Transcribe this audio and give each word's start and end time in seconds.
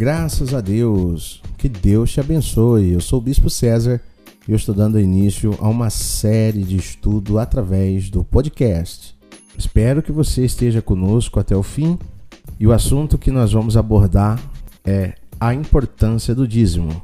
Graças 0.00 0.54
a 0.54 0.62
Deus. 0.62 1.42
Que 1.58 1.68
Deus 1.68 2.10
te 2.10 2.20
abençoe. 2.20 2.92
Eu 2.92 3.02
sou 3.02 3.18
o 3.18 3.22
Bispo 3.22 3.50
César 3.50 4.00
e 4.48 4.50
eu 4.50 4.56
estou 4.56 4.74
dando 4.74 4.98
início 4.98 5.54
a 5.60 5.68
uma 5.68 5.90
série 5.90 6.62
de 6.62 6.74
estudo 6.74 7.38
através 7.38 8.08
do 8.08 8.24
podcast. 8.24 9.14
Espero 9.58 10.02
que 10.02 10.10
você 10.10 10.42
esteja 10.42 10.80
conosco 10.80 11.38
até 11.38 11.54
o 11.54 11.62
fim 11.62 11.98
e 12.58 12.66
o 12.66 12.72
assunto 12.72 13.18
que 13.18 13.30
nós 13.30 13.52
vamos 13.52 13.76
abordar 13.76 14.42
é 14.86 15.12
a 15.38 15.52
importância 15.52 16.34
do 16.34 16.48
dízimo. 16.48 17.02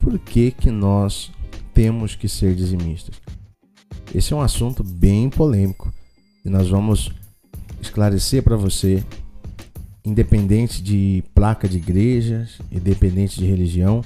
Por 0.00 0.18
que, 0.18 0.50
que 0.50 0.72
nós 0.72 1.30
temos 1.72 2.16
que 2.16 2.28
ser 2.28 2.56
dizimistas? 2.56 3.14
Esse 4.12 4.32
é 4.32 4.36
um 4.36 4.42
assunto 4.42 4.82
bem 4.82 5.30
polêmico 5.30 5.94
e 6.44 6.50
nós 6.50 6.68
vamos 6.68 7.12
esclarecer 7.80 8.42
para 8.42 8.56
você 8.56 9.00
independente 10.04 10.82
de 10.82 11.22
placa 11.34 11.68
de 11.68 11.78
igrejas, 11.78 12.58
independente 12.70 13.38
de 13.38 13.46
religião, 13.46 14.02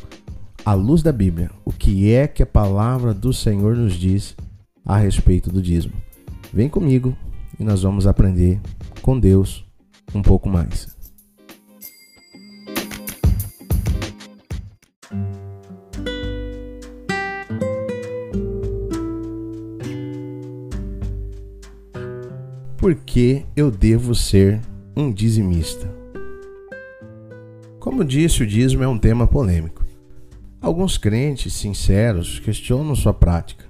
à 0.65 0.75
luz 0.75 1.03
da 1.03 1.13
Bíblia, 1.13 1.51
o 1.65 1.73
que 1.73 2.11
é 2.13 2.27
que 2.27 2.43
a 2.43 2.47
palavra 2.47 3.13
do 3.13 3.33
Senhor 3.33 3.77
nos 3.77 3.95
diz 3.95 4.35
a 4.85 4.97
respeito 4.97 5.51
do 5.51 5.63
dízimo. 5.63 5.95
Vem 6.53 6.69
comigo 6.69 7.17
e 7.59 7.65
nós 7.65 7.83
vamos 7.83 8.07
aprender 8.07 8.61
com 9.03 9.19
Deus 9.19 9.65
um 10.15 10.23
pouco 10.23 10.49
mais. 10.49 10.95
Por 22.77 22.95
que 22.95 23.47
eu 23.57 23.71
devo 23.71 24.15
ser 24.15 24.61
um 24.97 25.13
dizimista. 25.13 25.91
Como 27.81 28.05
disse, 28.05 28.43
o 28.43 28.47
dízimo 28.47 28.85
é 28.85 28.89
um 28.89 28.99
tema 28.99 29.27
polêmico. 29.27 29.85
Alguns 30.61 30.97
crentes 30.97 31.53
sinceros 31.53 32.39
questionam 32.39 32.95
sua 32.95 33.13
prática. 33.13 33.65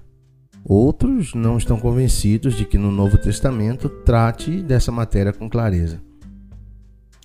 Outros 0.65 1.35
não 1.35 1.59
estão 1.59 1.79
convencidos 1.79 2.55
de 2.55 2.65
que 2.65 2.79
no 2.79 2.91
Novo 2.91 3.19
Testamento 3.19 3.89
trate 3.89 4.63
dessa 4.63 4.93
matéria 4.93 5.33
com 5.33 5.49
clareza. 5.49 6.01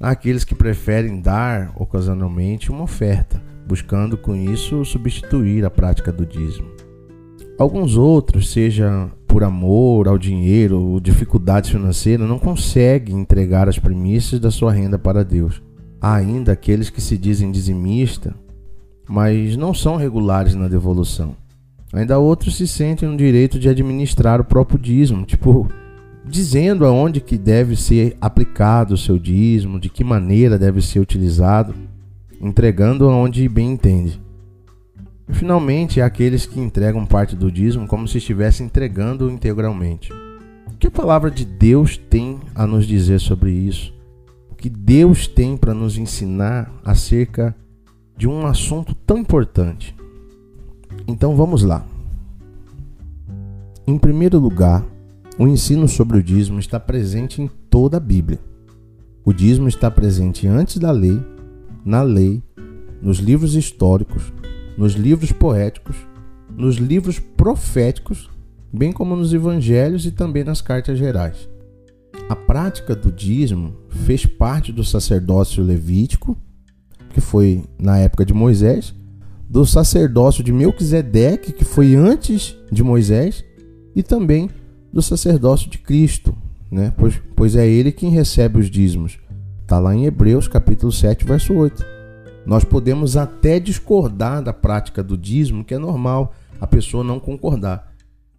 Há 0.01 0.11
aqueles 0.11 0.43
que 0.43 0.55
preferem 0.55 1.21
dar 1.21 1.73
ocasionalmente 1.75 2.71
uma 2.71 2.83
oferta, 2.83 3.41
buscando 3.67 4.17
com 4.17 4.35
isso 4.35 4.83
substituir 4.85 5.65
a 5.65 5.69
prática 5.69 6.11
do 6.11 6.25
dízimo. 6.25 6.71
Alguns 7.57 7.97
outros, 7.97 8.49
seja 8.49 9.11
por 9.29 9.43
amor 9.43 10.07
ao 10.07 10.17
dinheiro 10.17 10.81
ou 10.81 10.99
dificuldades 10.99 11.69
financeiras, 11.69 12.27
não 12.27 12.39
conseguem 12.39 13.19
entregar 13.19 13.69
as 13.69 13.77
premissas 13.77 14.39
da 14.39 14.49
sua 14.49 14.73
renda 14.73 14.97
para 14.97 15.23
Deus. 15.23 15.61
Há 16.01 16.15
ainda 16.15 16.51
aqueles 16.51 16.89
que 16.89 16.99
se 16.99 17.15
dizem 17.15 17.51
dizimistas, 17.51 18.33
mas 19.07 19.55
não 19.55 19.71
são 19.71 19.97
regulares 19.97 20.55
na 20.55 20.67
devolução. 20.67 21.35
Ainda 21.93 22.17
outros 22.17 22.57
se 22.57 22.67
sentem 22.67 23.07
no 23.07 23.15
direito 23.15 23.59
de 23.59 23.69
administrar 23.69 24.41
o 24.41 24.45
próprio 24.45 24.79
dízimo, 24.79 25.23
tipo, 25.25 25.67
dizendo 26.25 26.83
aonde 26.83 27.21
que 27.21 27.37
deve 27.37 27.75
ser 27.75 28.17
aplicado 28.19 28.95
o 28.95 28.97
seu 28.97 29.19
dízimo, 29.19 29.79
de 29.79 29.89
que 29.89 30.03
maneira 30.03 30.57
deve 30.57 30.81
ser 30.81 30.99
utilizado, 30.99 31.75
entregando 32.41 33.07
aonde 33.07 33.47
bem 33.47 33.73
entende. 33.73 34.19
E 35.29 35.33
finalmente, 35.33 36.01
aqueles 36.01 36.47
que 36.47 36.59
entregam 36.59 37.05
parte 37.05 37.35
do 37.35 37.51
dízimo 37.51 37.87
como 37.87 38.07
se 38.07 38.17
estivessem 38.17 38.65
entregando 38.65 39.29
integralmente. 39.29 40.11
O 40.11 40.77
que 40.79 40.87
a 40.87 40.91
palavra 40.91 41.29
de 41.29 41.45
Deus 41.45 41.97
tem 41.97 42.39
a 42.55 42.65
nos 42.65 42.87
dizer 42.87 43.19
sobre 43.19 43.51
isso? 43.51 43.93
O 44.49 44.55
que 44.55 44.69
Deus 44.69 45.27
tem 45.27 45.55
para 45.55 45.73
nos 45.73 45.97
ensinar 45.97 46.73
acerca 46.83 47.55
de 48.17 48.27
um 48.27 48.45
assunto 48.47 48.95
tão 48.95 49.17
importante? 49.19 49.95
Então 51.07 51.35
vamos 51.35 51.63
lá. 51.63 51.85
Em 53.85 53.97
primeiro 53.97 54.39
lugar, 54.39 54.85
o 55.37 55.47
ensino 55.47 55.87
sobre 55.87 56.17
o 56.17 56.23
dízimo 56.23 56.59
está 56.59 56.79
presente 56.79 57.41
em 57.41 57.49
toda 57.69 57.97
a 57.97 57.99
Bíblia. 57.99 58.39
O 59.23 59.31
dízimo 59.31 59.67
está 59.67 59.91
presente 59.91 60.47
antes 60.47 60.77
da 60.77 60.91
lei, 60.91 61.21
na 61.85 62.01
lei, 62.01 62.41
nos 63.01 63.19
livros 63.19 63.55
históricos, 63.55 64.33
nos 64.79 64.93
livros 64.93 65.33
poéticos, 65.33 65.97
nos 66.55 66.77
livros 66.77 67.19
proféticos, 67.19 68.29
bem 68.71 68.93
como 68.93 69.13
nos 69.13 69.33
evangelhos 69.33 70.05
e 70.05 70.11
também 70.11 70.41
nas 70.41 70.61
cartas 70.61 70.97
gerais. 70.97 71.49
A 72.29 72.35
prática 72.35 72.95
do 72.95 73.11
dízimo 73.11 73.75
fez 73.89 74.25
parte 74.25 74.71
do 74.71 74.81
sacerdócio 74.81 75.61
levítico, 75.61 76.37
que 77.09 77.19
foi 77.19 77.65
na 77.77 77.97
época 77.97 78.23
de 78.23 78.33
Moisés, 78.33 78.95
do 79.49 79.65
sacerdócio 79.65 80.41
de 80.41 80.53
Melquisedeque, 80.53 81.51
que 81.51 81.65
foi 81.65 81.93
antes 81.95 82.55
de 82.71 82.81
Moisés, 82.81 83.43
e 83.93 84.01
também 84.01 84.49
do 84.93 85.01
sacerdócio 85.01 85.69
de 85.69 85.77
Cristo, 85.77 86.33
né? 86.71 86.93
pois, 86.97 87.21
pois 87.35 87.53
é 87.57 87.67
ele 87.67 87.91
quem 87.91 88.11
recebe 88.11 88.59
os 88.59 88.69
dízimos. 88.69 89.19
Está 89.61 89.77
lá 89.77 89.93
em 89.93 90.05
Hebreus 90.05 90.47
capítulo 90.47 90.89
7, 90.89 91.25
verso 91.25 91.53
8. 91.53 91.98
Nós 92.49 92.63
podemos 92.63 93.15
até 93.15 93.59
discordar 93.59 94.41
da 94.41 94.51
prática 94.51 95.03
do 95.03 95.15
dízimo, 95.15 95.63
que 95.63 95.75
é 95.75 95.77
normal 95.77 96.33
a 96.59 96.65
pessoa 96.65 97.03
não 97.03 97.19
concordar. 97.19 97.93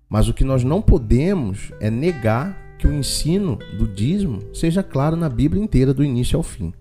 Mas 0.09 0.27
o 0.27 0.35
que 0.35 0.43
nós 0.43 0.65
não 0.65 0.83
podemos 0.83 1.71
é 1.79 1.89
negar 1.93 2.77
que 2.77 2.89
o 2.89 2.93
ensino 2.93 3.57
do 3.79 3.87
dízimo 3.87 4.41
seja 4.53 4.83
claro 4.83 5.15
na 5.15 5.29
Bíblia 5.29 5.63
inteira, 5.63 5.95
do 5.95 6.03
início 6.03 6.37
ao 6.37 6.43
fim. 6.43 6.75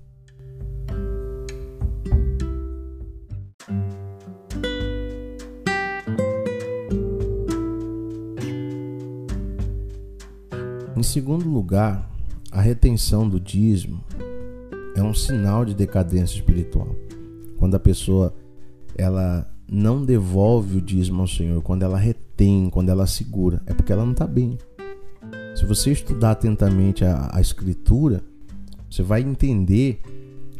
Em 10.97 11.03
segundo 11.03 11.47
lugar, 11.47 12.09
a 12.51 12.59
retenção 12.59 13.29
do 13.29 13.39
dízimo 13.39 14.03
é 14.95 15.03
um 15.03 15.13
sinal 15.13 15.63
de 15.63 15.75
decadência 15.75 16.35
espiritual. 16.35 16.95
Quando 17.59 17.75
a 17.75 17.79
pessoa 17.79 18.33
ela 18.97 19.47
não 19.71 20.03
devolve 20.03 20.77
o 20.77 20.81
dízimo 20.81 21.21
ao 21.21 21.27
Senhor, 21.27 21.61
quando 21.61 21.83
ela 21.83 21.97
retém, 21.97 22.69
quando 22.69 22.89
ela 22.89 23.05
segura, 23.05 23.61
é 23.65 23.73
porque 23.73 23.91
ela 23.91 24.03
não 24.03 24.13
está 24.13 24.25
bem. 24.25 24.57
Se 25.55 25.65
você 25.65 25.91
estudar 25.91 26.31
atentamente 26.31 27.05
a, 27.05 27.29
a 27.31 27.41
Escritura, 27.41 28.23
você 28.89 29.03
vai 29.03 29.21
entender 29.21 30.01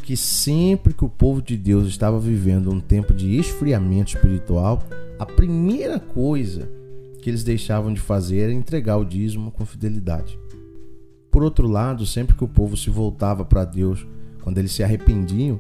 que 0.04 0.18
sempre 0.18 0.94
que 0.94 1.06
o 1.06 1.10
povo 1.10 1.42
de 1.42 1.56
Deus 1.56 1.88
estava 1.88 2.20
vivendo 2.20 2.72
um 2.72 2.80
tempo 2.80 3.14
de 3.14 3.38
esfriamento 3.38 4.16
espiritual, 4.16 4.84
a 5.18 5.26
primeira 5.26 6.00
coisa 6.00 6.70
que 7.22 7.30
eles 7.30 7.44
deixavam 7.44 7.94
de 7.94 8.00
fazer 8.00 8.40
era 8.40 8.54
entregar 8.54 8.98
o 8.98 9.06
dízimo 9.06 9.52
com 9.52 9.66
fidelidade. 9.66 10.40
Por 11.32 11.44
outro 11.44 11.68
lado, 11.68 12.06
sempre 12.06 12.36
que 12.36 12.44
o 12.44 12.48
povo 12.48 12.76
se 12.76 12.90
voltava 12.90 13.46
para 13.46 13.66
Deus, 13.66 14.06
quando 14.42 14.58
eles 14.58 14.72
se 14.72 14.84
arrependiam, 14.84 15.60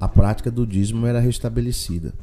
a 0.00 0.08
prática 0.08 0.50
do 0.50 0.66
dízimo 0.66 1.06
era 1.06 1.18
restabelecida. 1.18 2.14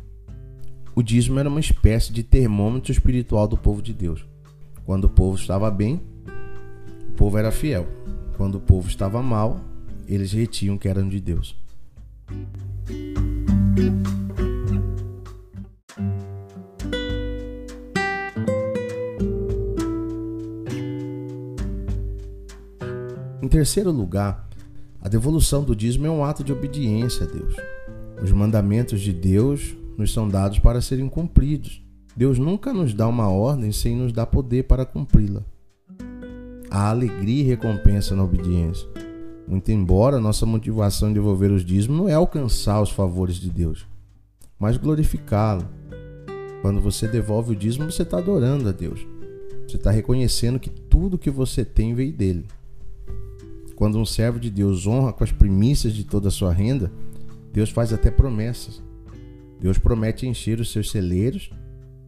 O 0.96 1.04
dízimo 1.04 1.40
era 1.40 1.50
uma 1.50 1.60
espécie 1.60 2.14
de 2.14 2.24
termômetro 2.24 2.92
espiritual 2.92 3.48
do 3.48 3.58
povo 3.58 3.82
de 3.82 3.94
Deus. 3.94 4.26
Quando 4.86 5.06
o 5.06 5.10
povo 5.10 5.36
estava 5.36 5.70
bem, 5.70 6.02
o 7.10 7.14
povo 7.14 7.38
era 7.38 7.52
fiel. 7.52 7.86
Quando 8.38 8.56
o 8.56 8.62
povo 8.62 8.88
estava 8.88 9.22
mal, 9.22 9.60
eles 10.08 10.32
retiam 10.32 10.78
que 10.78 10.88
eram 10.88 11.10
de 11.10 11.20
Deus. 11.20 11.58
Em 23.42 23.48
terceiro 23.48 23.92
lugar, 23.92 24.45
a 25.06 25.08
devolução 25.08 25.64
do 25.64 25.76
dízimo 25.76 26.08
é 26.08 26.10
um 26.10 26.26
ato 26.26 26.44
de 26.44 26.52
obediência 26.52 27.28
a 27.28 27.30
Deus. 27.30 27.56
Os 28.24 28.32
mandamentos 28.32 29.00
de 29.00 29.14
Deus 29.14 29.76
nos 29.96 30.12
são 30.12 30.28
dados 30.28 30.58
para 30.58 30.82
serem 30.82 31.08
cumpridos. 31.08 31.80
Deus 32.16 32.40
nunca 32.40 32.74
nos 32.74 32.92
dá 32.92 33.08
uma 33.08 33.30
ordem 33.30 33.72
sem 33.72 33.96
nos 33.96 34.12
dar 34.12 34.26
poder 34.26 34.64
para 34.64 34.84
cumpri-la. 34.84 35.44
Há 36.72 36.90
alegria 36.90 37.44
e 37.44 37.46
recompensa 37.46 38.16
na 38.16 38.24
obediência. 38.24 38.88
Muito 39.48 39.72
embora 39.72 40.20
nossa 40.20 40.44
motivação 40.44 41.12
em 41.12 41.14
devolver 41.14 41.52
os 41.52 41.64
dízimos 41.64 42.00
não 42.00 42.10
é 42.10 42.16
alcançar 42.16 42.82
os 42.82 42.90
favores 42.90 43.36
de 43.36 43.52
Deus, 43.52 43.86
mas 44.58 44.76
glorificá-lo. 44.76 45.68
Quando 46.64 46.82
você 46.82 47.08
devolve 47.08 47.52
o 47.52 47.56
dízimo, 47.56 47.92
você 47.92 48.02
está 48.02 48.18
adorando 48.18 48.68
a 48.70 48.72
Deus. 48.72 49.06
Você 49.68 49.76
está 49.78 49.92
reconhecendo 49.92 50.60
que 50.60 50.72
tudo 50.72 51.16
que 51.16 51.30
você 51.30 51.64
tem 51.64 51.94
veio 51.94 52.12
dele. 52.12 52.48
Quando 53.76 54.00
um 54.00 54.06
servo 54.06 54.40
de 54.40 54.50
Deus 54.50 54.88
honra 54.88 55.12
com 55.12 55.24
as 55.24 55.32
primícias 55.32 55.94
de 55.94 56.04
toda 56.04 56.30
a 56.30 56.32
sua 56.32 56.54
renda, 56.54 56.92
Deus 57.52 57.70
faz 57.70 57.92
até 57.92 58.10
promessas. 58.10 58.82
Deus 59.60 59.78
promete 59.78 60.28
encher 60.28 60.60
os 60.60 60.72
seus 60.72 60.92
celeiros 60.92 61.50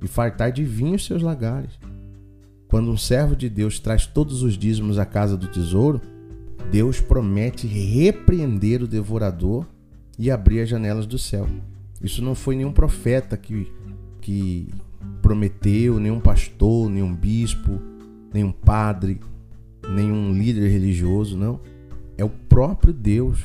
e 0.02 0.08
fartar 0.08 0.52
de 0.52 0.64
vinho 0.64 0.96
os 0.96 1.06
seus 1.06 1.22
lagares. 1.22 1.72
Quando 2.68 2.92
um 2.92 2.98
servo 2.98 3.36
de 3.36 3.50
Deus 3.50 3.80
traz 3.80 4.06
todos 4.06 4.44
os 4.44 4.58
dízimos 4.58 5.00
à 5.00 5.06
casa 5.06 5.38
do 5.38 5.48
tesouro, 5.48 6.02
Deus 6.72 7.00
promete 7.00 7.66
repreender 7.66 8.84
o 8.84 8.88
devorador 8.88 9.66
e 10.20 10.30
abrir 10.30 10.62
as 10.62 10.70
janelas 10.70 11.06
do 11.06 11.18
céu. 11.18 11.48
Isso 12.02 12.22
não 12.22 12.36
foi 12.36 12.56
nenhum 12.56 12.72
profeta 12.72 13.38
que, 13.38 13.72
que 14.20 14.70
prometeu, 15.22 16.00
nenhum 16.00 16.20
pastor, 16.20 16.90
nenhum 16.90 17.14
bispo, 17.16 17.82
nenhum 18.34 18.52
padre, 18.52 19.20
nenhum 19.90 20.34
líder 20.34 20.68
religioso, 20.70 21.38
não. 21.38 21.60
É 22.18 22.24
o 22.24 22.30
próprio 22.30 22.94
Deus 22.94 23.40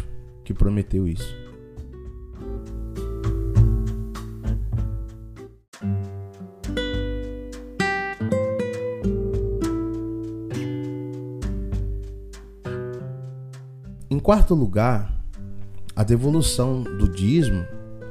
que 0.44 0.54
prometeu 0.54 1.06
isso. 1.06 1.34
Em 14.10 14.18
quarto 14.18 14.54
lugar, 14.54 15.12
a 15.96 16.02
devolução 16.02 16.82
do 16.82 17.08
dízimo, 17.08 17.64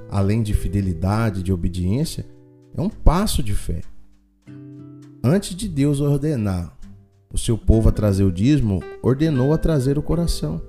além 0.10 0.44
de 0.44 0.54
fidelidade, 0.54 1.44
de 1.44 1.54
obediência, 1.54 2.25
é 2.75 2.81
um 2.81 2.89
passo 2.89 3.42
de 3.42 3.54
fé. 3.54 3.81
Antes 5.24 5.56
de 5.56 5.68
Deus 5.68 6.00
ordenar 6.00 6.75
o 7.33 7.38
seu 7.38 7.57
povo 7.57 7.89
a 7.89 7.92
trazer 7.92 8.24
o 8.24 8.31
dízimo, 8.31 8.81
ordenou 9.01 9.54
a 9.54 9.57
trazer 9.57 9.98
o 9.98 10.04
coração. 10.04 10.62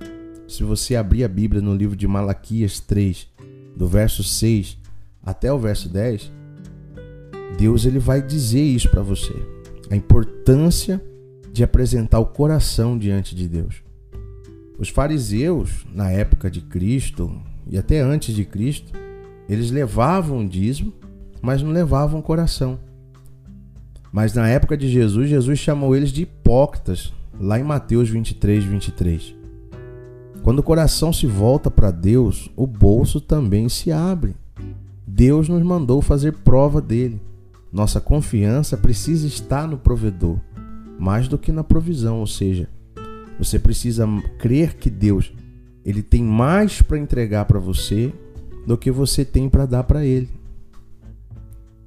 Se 0.47 0.63
você 0.63 0.95
abrir 0.95 1.23
a 1.23 1.27
Bíblia 1.27 1.61
no 1.61 1.75
livro 1.75 1.95
de 1.95 2.07
Malaquias 2.07 2.79
3, 2.79 3.27
do 3.75 3.87
verso 3.87 4.23
6 4.23 4.77
até 5.23 5.51
o 5.51 5.59
verso 5.59 5.89
10, 5.89 6.31
Deus 7.57 7.85
ele 7.85 7.99
vai 7.99 8.21
dizer 8.21 8.61
isso 8.61 8.89
para 8.89 9.01
você. 9.01 9.33
A 9.89 9.95
importância 9.95 11.01
de 11.51 11.63
apresentar 11.63 12.19
o 12.19 12.25
coração 12.25 12.97
diante 12.97 13.35
de 13.35 13.47
Deus. 13.47 13.83
Os 14.77 14.89
fariseus, 14.89 15.85
na 15.93 16.09
época 16.09 16.49
de 16.49 16.61
Cristo 16.61 17.31
e 17.67 17.77
até 17.77 17.99
antes 17.99 18.33
de 18.33 18.43
Cristo, 18.43 18.91
eles 19.47 19.69
levavam 19.69 20.39
o 20.39 20.49
dízimo, 20.49 20.93
mas 21.41 21.61
não 21.61 21.71
levavam 21.71 22.19
o 22.19 22.23
coração. 22.23 22.79
Mas 24.13 24.35
na 24.35 24.47
época 24.47 24.77
de 24.77 24.87
Jesus, 24.87 25.27
Jesus 25.27 25.57
chamou 25.57 25.95
eles 25.95 26.11
de 26.11 26.21
hipócritas, 26.21 27.11
lá 27.39 27.59
em 27.59 27.63
Mateus 27.63 28.07
23, 28.09 28.63
23. 28.63 29.35
Quando 30.43 30.59
o 30.59 30.63
coração 30.63 31.11
se 31.11 31.25
volta 31.25 31.71
para 31.71 31.89
Deus, 31.89 32.51
o 32.55 32.67
bolso 32.67 33.19
também 33.19 33.67
se 33.67 33.91
abre. 33.91 34.35
Deus 35.07 35.49
nos 35.49 35.63
mandou 35.63 35.99
fazer 35.99 36.31
prova 36.31 36.79
dele. 36.79 37.19
Nossa 37.71 37.99
confiança 37.99 38.77
precisa 38.77 39.25
estar 39.25 39.67
no 39.67 39.79
provedor, 39.79 40.37
mais 40.99 41.27
do 41.27 41.39
que 41.39 41.51
na 41.51 41.63
provisão, 41.63 42.19
ou 42.19 42.27
seja, 42.27 42.69
você 43.39 43.57
precisa 43.57 44.07
crer 44.37 44.75
que 44.75 44.91
Deus 44.91 45.33
ele 45.83 46.03
tem 46.03 46.23
mais 46.23 46.81
para 46.81 46.99
entregar 46.99 47.45
para 47.45 47.59
você 47.59 48.13
do 48.65 48.77
que 48.77 48.91
você 48.91 49.25
tem 49.25 49.49
para 49.49 49.65
dar 49.65 49.83
para 49.83 50.05
ele. 50.05 50.29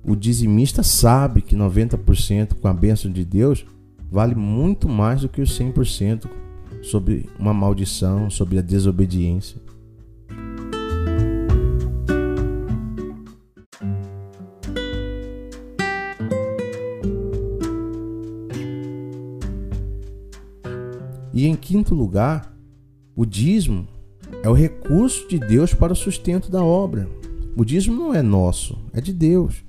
O 0.08 0.14
dizimista 0.14 0.84
sabe 0.84 1.42
que 1.42 1.56
90% 1.56 2.54
com 2.60 2.68
a 2.68 2.72
bênção 2.72 3.10
de 3.10 3.24
Deus 3.24 3.66
vale 4.08 4.36
muito 4.36 4.88
mais 4.88 5.22
do 5.22 5.28
que 5.28 5.40
os 5.40 5.58
100% 5.58 6.30
sobre 6.80 7.28
uma 7.36 7.52
maldição, 7.52 8.30
sobre 8.30 8.56
a 8.56 8.62
desobediência. 8.62 9.60
E 21.34 21.46
em 21.46 21.56
quinto 21.56 21.96
lugar, 21.96 22.56
o 23.16 23.26
dízimo 23.26 23.88
é 24.40 24.48
o 24.48 24.54
recurso 24.54 25.28
de 25.28 25.40
Deus 25.40 25.74
para 25.74 25.92
o 25.92 25.96
sustento 25.96 26.48
da 26.48 26.62
obra. 26.62 27.08
O 27.56 27.64
dízimo 27.64 27.96
não 27.96 28.14
é 28.14 28.22
nosso, 28.22 28.78
é 28.92 29.00
de 29.00 29.12
Deus. 29.12 29.65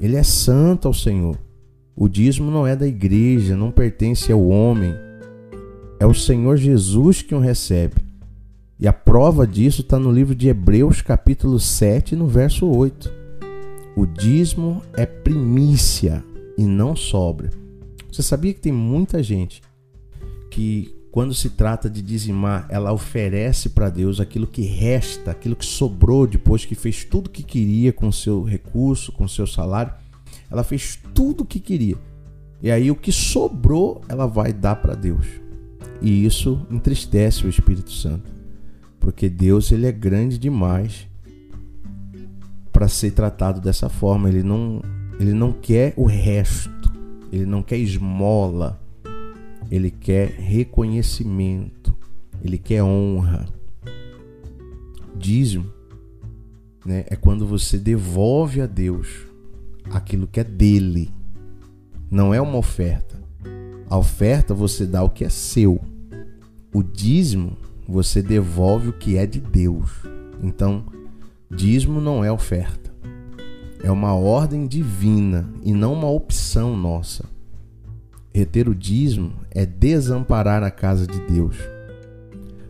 Ele 0.00 0.16
é 0.16 0.22
santo 0.22 0.88
ao 0.88 0.94
Senhor. 0.94 1.38
O 1.94 2.08
dízimo 2.08 2.50
não 2.50 2.66
é 2.66 2.76
da 2.76 2.86
igreja, 2.86 3.56
não 3.56 3.70
pertence 3.70 4.30
ao 4.30 4.46
homem. 4.46 4.94
É 5.98 6.06
o 6.06 6.12
Senhor 6.12 6.56
Jesus 6.56 7.22
que 7.22 7.34
o 7.34 7.40
recebe. 7.40 7.94
E 8.78 8.86
a 8.86 8.92
prova 8.92 9.46
disso 9.46 9.80
está 9.80 9.98
no 9.98 10.12
livro 10.12 10.34
de 10.34 10.48
Hebreus, 10.48 11.00
capítulo 11.00 11.58
7, 11.58 12.14
no 12.14 12.26
verso 12.26 12.66
8. 12.66 13.10
O 13.96 14.04
dízimo 14.04 14.82
é 14.92 15.06
primícia 15.06 16.22
e 16.58 16.64
não 16.64 16.94
sobra. 16.94 17.50
Você 18.12 18.22
sabia 18.22 18.52
que 18.52 18.60
tem 18.60 18.72
muita 18.72 19.22
gente 19.22 19.62
que 20.50 20.95
quando 21.16 21.32
se 21.32 21.48
trata 21.48 21.88
de 21.88 22.02
dizimar, 22.02 22.66
ela 22.68 22.92
oferece 22.92 23.70
para 23.70 23.88
Deus 23.88 24.20
aquilo 24.20 24.46
que 24.46 24.60
resta, 24.60 25.30
aquilo 25.30 25.56
que 25.56 25.64
sobrou 25.64 26.26
depois 26.26 26.66
que 26.66 26.74
fez 26.74 27.04
tudo 27.04 27.30
que 27.30 27.42
queria 27.42 27.90
com 27.90 28.12
seu 28.12 28.42
recurso, 28.42 29.10
com 29.12 29.26
seu 29.26 29.46
salário. 29.46 29.94
Ela 30.50 30.62
fez 30.62 30.98
tudo 31.14 31.40
o 31.40 31.46
que 31.46 31.58
queria. 31.58 31.96
E 32.62 32.70
aí 32.70 32.90
o 32.90 32.94
que 32.94 33.10
sobrou, 33.10 34.02
ela 34.10 34.26
vai 34.26 34.52
dar 34.52 34.76
para 34.76 34.94
Deus. 34.94 35.24
E 36.02 36.26
isso 36.26 36.66
entristece 36.70 37.46
o 37.46 37.48
Espírito 37.48 37.92
Santo, 37.92 38.30
porque 39.00 39.30
Deus 39.30 39.72
ele 39.72 39.86
é 39.86 39.92
grande 39.92 40.36
demais 40.36 41.08
para 42.70 42.88
ser 42.88 43.12
tratado 43.12 43.58
dessa 43.58 43.88
forma. 43.88 44.28
Ele 44.28 44.42
não, 44.42 44.82
ele 45.18 45.32
não 45.32 45.50
quer 45.50 45.94
o 45.96 46.04
resto. 46.04 46.92
Ele 47.32 47.46
não 47.46 47.62
quer 47.62 47.78
esmola 47.78 48.84
ele 49.70 49.90
quer 49.90 50.30
reconhecimento, 50.30 51.96
ele 52.42 52.58
quer 52.58 52.82
honra. 52.82 53.46
Dízimo 55.16 55.72
né, 56.84 57.04
é 57.08 57.16
quando 57.16 57.46
você 57.46 57.78
devolve 57.78 58.60
a 58.60 58.66
Deus 58.66 59.26
aquilo 59.90 60.26
que 60.26 60.40
é 60.40 60.44
dele, 60.44 61.10
não 62.10 62.32
é 62.32 62.40
uma 62.40 62.58
oferta. 62.58 63.20
A 63.88 63.98
oferta 63.98 64.54
você 64.54 64.86
dá 64.86 65.02
o 65.02 65.10
que 65.10 65.24
é 65.24 65.28
seu. 65.28 65.80
O 66.72 66.82
dízimo 66.82 67.56
você 67.88 68.20
devolve 68.22 68.88
o 68.88 68.92
que 68.92 69.16
é 69.16 69.26
de 69.26 69.40
Deus. 69.40 69.90
Então, 70.42 70.84
dízimo 71.50 72.00
não 72.00 72.24
é 72.24 72.30
oferta. 72.30 72.92
É 73.82 73.90
uma 73.90 74.14
ordem 74.14 74.66
divina 74.66 75.48
e 75.62 75.72
não 75.72 75.92
uma 75.92 76.10
opção 76.10 76.76
nossa. 76.76 77.24
Reter 78.36 78.68
o 78.68 78.74
dízimo 78.74 79.32
é 79.50 79.64
desamparar 79.64 80.62
a 80.62 80.70
casa 80.70 81.06
de 81.06 81.18
Deus. 81.20 81.56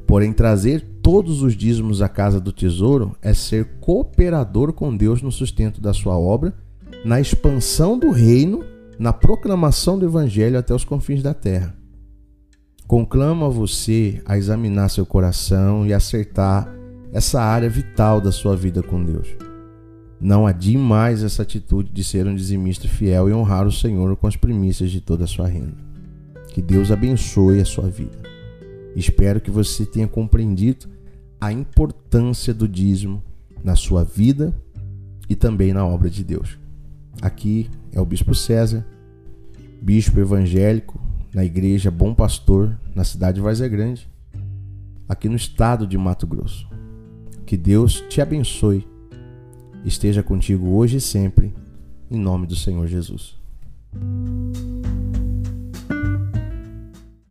Porém, 0.06 0.32
trazer 0.32 0.80
todos 1.02 1.42
os 1.42 1.56
dízimos 1.56 2.00
à 2.00 2.08
casa 2.08 2.40
do 2.40 2.52
tesouro 2.52 3.16
é 3.20 3.34
ser 3.34 3.64
cooperador 3.80 4.72
com 4.72 4.96
Deus 4.96 5.20
no 5.20 5.32
sustento 5.32 5.80
da 5.80 5.92
sua 5.92 6.16
obra, 6.16 6.54
na 7.04 7.20
expansão 7.20 7.98
do 7.98 8.12
reino, 8.12 8.64
na 8.96 9.12
proclamação 9.12 9.98
do 9.98 10.06
evangelho 10.06 10.56
até 10.56 10.72
os 10.72 10.84
confins 10.84 11.20
da 11.20 11.34
terra. 11.34 11.74
Conclamo 12.86 13.44
a 13.44 13.48
você 13.48 14.22
a 14.24 14.38
examinar 14.38 14.88
seu 14.88 15.04
coração 15.04 15.84
e 15.84 15.92
acertar 15.92 16.72
essa 17.12 17.42
área 17.42 17.68
vital 17.68 18.20
da 18.20 18.30
sua 18.30 18.54
vida 18.54 18.84
com 18.84 19.02
Deus. 19.02 19.45
Não 20.20 20.46
adie 20.46 20.78
mais 20.78 21.22
essa 21.22 21.42
atitude 21.42 21.90
de 21.92 22.02
ser 22.02 22.26
um 22.26 22.34
dizimista 22.34 22.88
fiel 22.88 23.28
e 23.28 23.32
honrar 23.32 23.66
o 23.66 23.72
Senhor 23.72 24.16
com 24.16 24.26
as 24.26 24.36
primícias 24.36 24.90
de 24.90 25.00
toda 25.00 25.24
a 25.24 25.26
sua 25.26 25.46
renda. 25.46 25.76
Que 26.48 26.62
Deus 26.62 26.90
abençoe 26.90 27.60
a 27.60 27.64
sua 27.64 27.88
vida. 27.88 28.18
Espero 28.94 29.40
que 29.40 29.50
você 29.50 29.84
tenha 29.84 30.08
compreendido 30.08 30.86
a 31.38 31.52
importância 31.52 32.54
do 32.54 32.66
dízimo 32.66 33.22
na 33.62 33.76
sua 33.76 34.04
vida 34.04 34.54
e 35.28 35.36
também 35.36 35.74
na 35.74 35.84
obra 35.84 36.08
de 36.08 36.24
Deus. 36.24 36.58
Aqui 37.20 37.68
é 37.92 38.00
o 38.00 38.06
Bispo 38.06 38.34
César, 38.34 38.86
bispo 39.82 40.18
evangélico 40.18 40.98
na 41.34 41.44
igreja 41.44 41.90
Bom 41.90 42.14
Pastor, 42.14 42.74
na 42.94 43.04
cidade 43.04 43.36
de 43.36 43.42
Várzea 43.42 43.68
Grande, 43.68 44.08
aqui 45.06 45.28
no 45.28 45.36
estado 45.36 45.86
de 45.86 45.98
Mato 45.98 46.26
Grosso. 46.26 46.66
Que 47.44 47.56
Deus 47.56 48.02
te 48.08 48.22
abençoe 48.22 48.86
esteja 49.86 50.22
contigo 50.22 50.74
hoje 50.76 50.96
e 50.96 51.00
sempre, 51.00 51.54
em 52.10 52.18
nome 52.18 52.46
do 52.46 52.56
Senhor 52.56 52.86
Jesus. 52.88 53.36